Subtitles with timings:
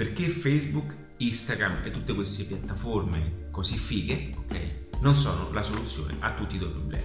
[0.00, 6.32] perché Facebook, Instagram e tutte queste piattaforme così fighe, ok, non sono la soluzione a
[6.32, 7.02] tutti i tuoi problemi.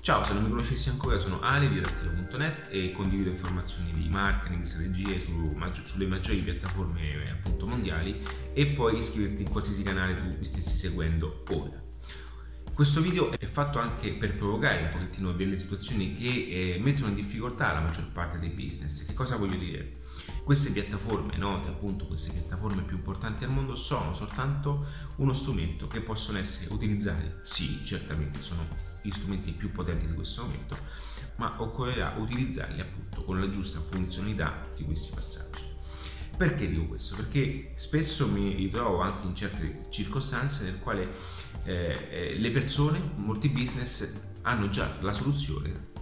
[0.00, 4.62] Ciao, se non mi conoscessi ancora sono Ale di Rettilo.net e condivido informazioni di marketing,
[4.62, 8.18] strategie su, sulle maggiori piattaforme appunto mondiali
[8.54, 11.85] e puoi iscriverti in qualsiasi canale tu mi stessi seguendo ora.
[12.76, 17.14] Questo video è fatto anche per provocare un pochettino delle situazioni che eh, mettono in
[17.14, 19.06] difficoltà la maggior parte dei business.
[19.06, 20.00] Che cosa voglio dire?
[20.44, 24.84] Queste piattaforme note, appunto queste piattaforme più importanti al mondo, sono soltanto
[25.16, 28.68] uno strumento che possono essere utilizzati, sì, certamente sono
[29.00, 30.76] gli strumenti più potenti di questo momento,
[31.36, 35.64] ma occorrerà utilizzarli appunto con la giusta funzionalità tutti questi passaggi.
[36.36, 37.16] Perché dico questo?
[37.16, 41.08] Perché spesso mi ritrovo anche in certe circostanze nel quale
[41.64, 45.94] eh, eh, le persone, molti business hanno già la soluzione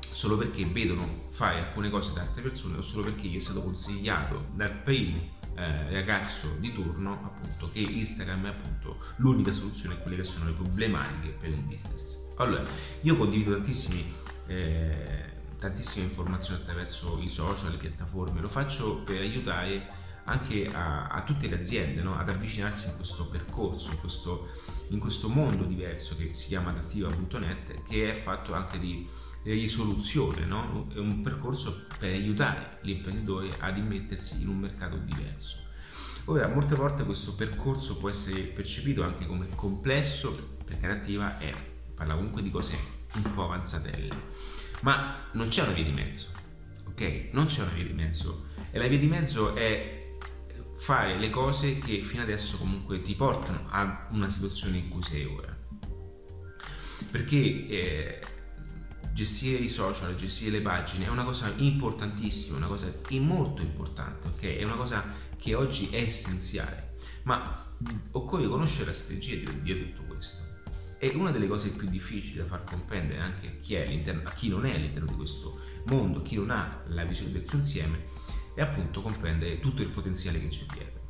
[0.00, 3.62] solo perché vedono fare alcune cose da altre persone o solo perché gli è stato
[3.62, 9.98] consigliato dal primo eh, ragazzo di turno appunto che Instagram è appunto l'unica soluzione a
[9.98, 12.28] quelle che sono le problematiche per un business.
[12.36, 12.62] Allora,
[13.00, 14.04] io condivido tantissimi
[14.46, 21.22] eh, tantissime informazioni attraverso i social, le piattaforme, lo faccio per aiutare anche a, a
[21.22, 22.16] tutte le aziende no?
[22.16, 24.48] ad avvicinarsi in questo percorso, in questo,
[24.88, 29.08] in questo mondo diverso che si chiama adattiva.net, che è fatto anche di
[29.44, 30.86] risoluzione, no?
[30.94, 35.58] è un percorso per aiutare l'imprenditore ad immettersi in un mercato diverso.
[36.26, 41.52] Ora, molte volte questo percorso può essere percepito anche come complesso, perché Adattiva è,
[41.94, 46.28] parla comunque di cose un po' avanzatelle ma non c'è una via di mezzo,
[46.88, 47.28] ok?
[47.32, 50.01] Non c'è una via di mezzo e la via di mezzo è
[50.74, 55.24] fare le cose che fino adesso comunque ti portano a una situazione in cui sei
[55.24, 55.56] ora.
[57.10, 58.20] Perché eh,
[59.12, 64.56] gestire i social, gestire le pagine è una cosa importantissima, una cosa molto importante, ok?
[64.56, 65.04] È una cosa
[65.36, 66.94] che oggi è essenziale,
[67.24, 67.74] ma
[68.12, 70.50] occorre conoscere la strategia di, di tutto questo.
[70.98, 74.64] E una delle cose più difficili da far comprendere anche a chi, a chi non
[74.64, 78.04] è all'interno di questo mondo, chi non ha la visione del suo insieme,
[78.54, 81.00] è appunto comprendere tutto il potenziale che c'è dietro.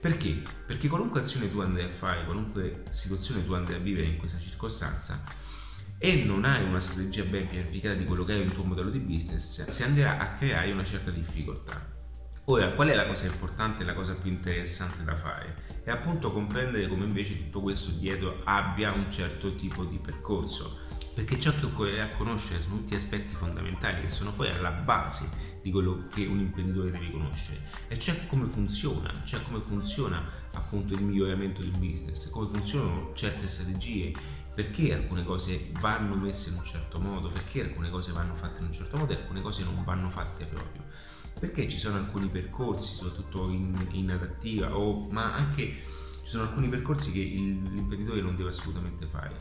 [0.00, 0.42] Perché?
[0.66, 4.38] Perché qualunque azione tu andrai a fare, qualunque situazione tu andrai a vivere in questa
[4.38, 5.24] circostanza,
[5.98, 9.00] e non hai una strategia ben pianificata di quello che è il tuo modello di
[9.00, 11.96] business, si andrà a creare una certa difficoltà.
[12.44, 15.82] Ora, qual è la cosa importante, la cosa più interessante da fare?
[15.82, 21.38] È appunto comprendere come invece tutto questo dietro abbia un certo tipo di percorso, perché
[21.40, 26.06] ciò che occorrerà conoscere sono tutti aspetti fondamentali che sono poi alla base di quello
[26.08, 31.60] che un imprenditore deve conoscere e cioè come funziona, cioè come funziona appunto il miglioramento
[31.60, 34.12] del business, come funzionano certe strategie,
[34.54, 38.66] perché alcune cose vanno messe in un certo modo, perché alcune cose vanno fatte in
[38.66, 40.86] un certo modo e alcune cose non vanno fatte proprio
[41.38, 46.66] perché ci sono alcuni percorsi, soprattutto in, in adattiva, o, ma anche ci sono alcuni
[46.66, 49.36] percorsi che l'imprenditore non deve assolutamente fare.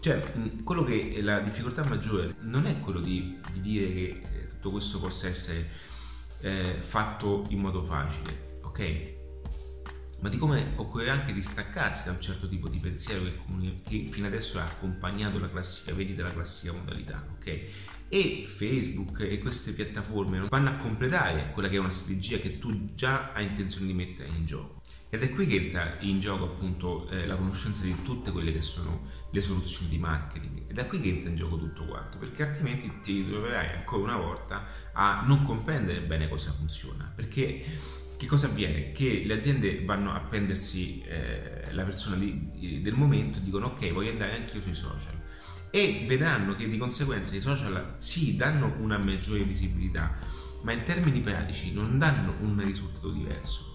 [0.00, 0.20] Cioè,
[0.64, 4.98] quello che la difficoltà maggiore non è quello di, di dire che eh, tutto questo
[4.98, 5.68] possa essere
[6.40, 9.20] eh, fatto in modo facile, ok?
[10.20, 14.26] Ma di come occorre anche distaccarsi da un certo tipo di pensiero che, che fino
[14.26, 17.90] adesso ha accompagnato la classica, vedi della classica modalità, ok?
[18.12, 22.92] e Facebook e queste piattaforme vanno a completare quella che è una strategia che tu
[22.94, 24.81] già hai intenzione di mettere in gioco.
[25.14, 28.62] Ed è qui che entra in gioco appunto eh, la conoscenza di tutte quelle che
[28.62, 30.70] sono le soluzioni di marketing.
[30.70, 34.16] Ed è qui che entra in gioco tutto quanto, perché altrimenti ti ritroverai ancora una
[34.16, 34.64] volta
[34.94, 37.12] a non comprendere bene cosa funziona.
[37.14, 37.62] Perché
[38.16, 38.92] che cosa avviene?
[38.92, 43.92] Che le aziende vanno a prendersi eh, la persona di, del momento e dicono ok,
[43.92, 45.20] voglio andare anch'io sui social
[45.70, 50.16] e vedranno che di conseguenza i social sì danno una maggiore visibilità,
[50.62, 53.71] ma in termini pratici non danno un risultato diverso.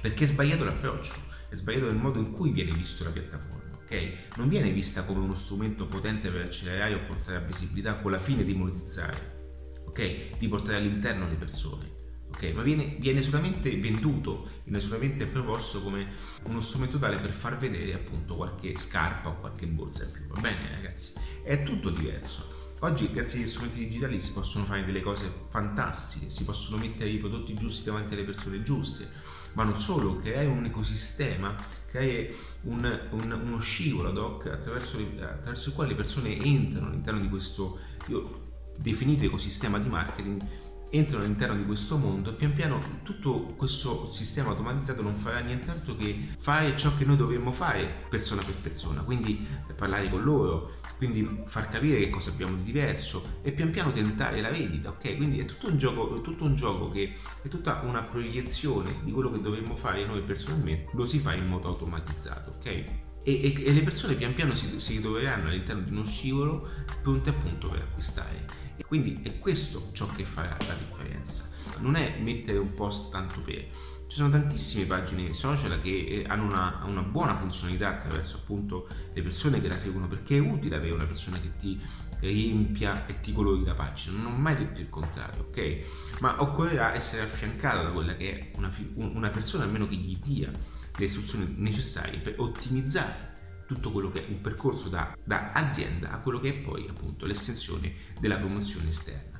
[0.00, 1.14] Perché è sbagliato l'approccio,
[1.48, 4.36] è sbagliato il modo in cui viene visto la piattaforma, ok?
[4.36, 8.18] Non viene vista come uno strumento potente per accelerare o portare a visibilità con la
[8.18, 10.38] fine di monetizzare, ok?
[10.38, 11.96] Di portare all'interno le persone
[12.28, 12.52] ok?
[12.54, 16.12] Ma viene, viene, solamente venduto, viene solamente proposto come
[16.44, 20.40] uno strumento tale per far vedere appunto qualche scarpa o qualche borsa in più, va
[20.40, 21.14] bene ragazzi?
[21.42, 22.56] È tutto diverso.
[22.80, 27.18] Oggi grazie agli strumenti digitali si possono fare delle cose fantastiche, si possono mettere i
[27.18, 29.10] prodotti giusti davanti alle persone giuste,
[29.58, 31.52] ma non solo, creare un ecosistema,
[31.90, 32.32] creare
[32.62, 37.28] un, un, uno scivolo ad hoc attraverso, attraverso il quale le persone entrano all'interno di
[37.28, 40.46] questo io, definito ecosistema di marketing
[40.90, 45.96] entrano all'interno di questo mondo e pian piano tutto questo sistema automatizzato non farà nient'altro
[45.96, 49.44] che fare ciò che noi dovremmo fare persona per persona, quindi
[49.74, 54.40] parlare con loro, quindi far capire che cosa abbiamo di diverso e pian piano tentare
[54.40, 55.16] la vendita, ok?
[55.16, 59.12] Quindi è tutto un gioco, è tutto un gioco che è tutta una proiezione di
[59.12, 63.07] quello che dovremmo fare noi personalmente, lo si fa in modo automatizzato, ok?
[63.28, 66.66] E, e, le persone pian piano si, si ritroveranno all'interno di uno scivolo
[67.02, 68.46] pronte appunto per acquistare.
[68.76, 71.46] E quindi è questo ciò che farà la differenza.
[71.80, 73.66] Non è mettere un post tanto per
[74.08, 79.22] ci sono tantissime pagine social che eh, hanno una, una, buona funzionalità attraverso appunto le
[79.22, 81.78] persone che la seguono perché è utile avere una persona che ti
[82.20, 86.94] riempia e ti colori la pagina non ho mai detto il contrario ok ma occorrerà
[86.94, 90.50] essere affiancata da quella che è una, una persona almeno che gli dia
[90.98, 93.36] le istruzioni necessarie per ottimizzare
[93.66, 97.26] tutto quello che è un percorso da, da azienda a quello che è poi appunto
[97.26, 99.38] l'estensione della promozione esterna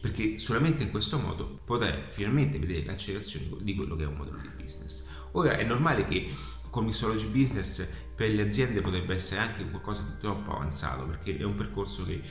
[0.00, 4.38] perché solamente in questo modo potrai finalmente vedere l'accelerazione di quello che è un modello
[4.40, 5.04] di business.
[5.32, 6.32] Ora è normale che
[6.70, 11.42] con Mixology Business per le aziende potrebbe essere anche qualcosa di troppo avanzato perché è
[11.42, 12.22] un percorso che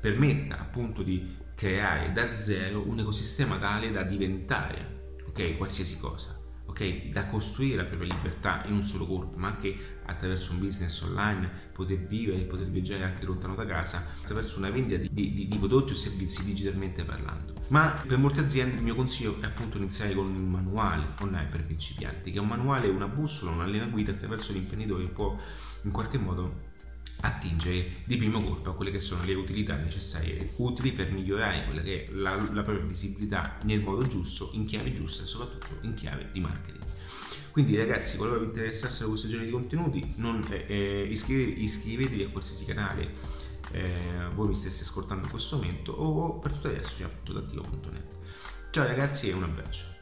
[0.00, 7.10] permetta appunto di creare da zero un ecosistema tale da diventare ok qualsiasi cosa ok?
[7.10, 11.50] Da costruire la propria libertà in un solo corpo, ma anche attraverso un business online,
[11.72, 15.92] poter vivere, poter viaggiare anche lontano da casa, attraverso una vendita di, di, di prodotti
[15.92, 17.54] o servizi digitalmente parlando.
[17.68, 21.64] Ma per molte aziende il mio consiglio è appunto iniziare con un manuale online per
[21.64, 25.38] principianti, che è un manuale, una bussola, una linea guida attraverso l'imprenditore può
[25.82, 26.72] in qualche modo
[27.64, 31.80] attingere di primo colpo a quelle che sono le utilità necessarie utili per migliorare quella
[31.80, 35.94] che è la, la propria visibilità nel modo giusto, in chiave giusta e soprattutto in
[35.94, 36.84] chiave di marketing.
[37.50, 42.28] Quindi ragazzi, qualora vi interessassero questo genere di contenuti, non, eh, eh iscrivetevi, iscrivetevi, a
[42.28, 47.04] qualsiasi canale eh, voi mi stesse ascoltando in questo momento o per tutto adesso c'è
[47.04, 47.92] appunto
[48.70, 49.93] Ciao ragazzi e un abbraccio.